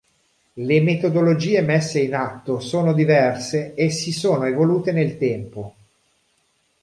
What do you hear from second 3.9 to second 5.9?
si sono evolute nel tempo.